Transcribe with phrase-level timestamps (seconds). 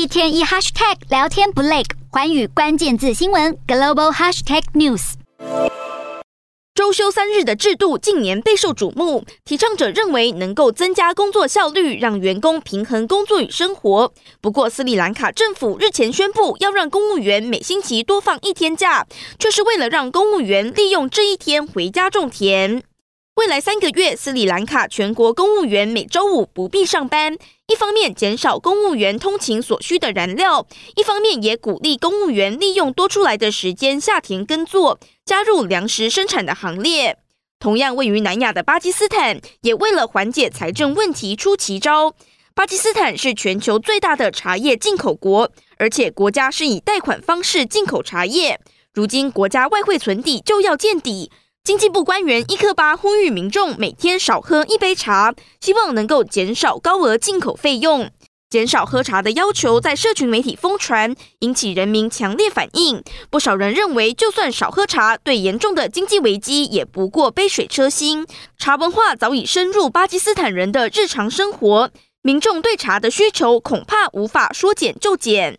[0.00, 5.12] 一天一 hashtag 聊天不累，环宇关键字新闻 global hashtag news。
[6.74, 14.10] 周休三日的制度近年备受瞩目，提倡者认为能够增加工作效率，让员工平衡工作与生活。
[14.40, 19.06] 不过，斯里兰卡政府日前宣布要让公务员每星期多放一天假，
[19.38, 22.82] 却是为了让公务员利用这一天回家种田。
[23.40, 27.34] 未来三个月，斯里兰卡全国公务员每周五不必上班，
[27.68, 37.16] 一方面减少公务员通勤所需的燃料，一方面也鼓励公务员利用多出来的时间下田耕作，加入粮食生产的行列。
[37.58, 42.14] 同样位于南亚的巴基斯坦，也为了缓解财政问题出奇招。
[42.54, 48.60] 巴基斯坦是全球最大的茶叶进口国，而且国家是以贷款方式进口茶叶，
[48.92, 51.32] 如今国家外汇存底就要见底。
[51.62, 58.10] 经济部官员伊克巴呼吁民众每天少喝一杯茶，希望能够减少高额进口费用。
[58.48, 63.02] 减少喝茶的要求在社群媒体疯传，引起人民强烈反应。
[63.28, 68.26] 不少人认为，就算少喝茶，对严重的经济危机也不过杯水车薪。
[68.58, 71.90] 茶文化早已深入巴基斯坦人的日常生活，
[72.22, 75.56] 民众对茶的需求恐怕无法说减就减。